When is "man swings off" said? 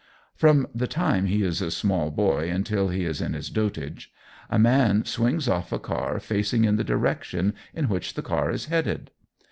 4.57-5.71